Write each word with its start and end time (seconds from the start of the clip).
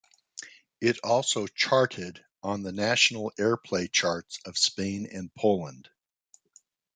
It 0.81 0.97
also 1.03 1.45
charted 1.45 2.25
on 2.41 2.63
the 2.63 2.71
national 2.71 3.31
airplay 3.37 3.91
charts 3.91 4.39
of 4.45 4.57
Spain 4.57 5.05
and 5.11 5.31
Poland. 5.35 5.89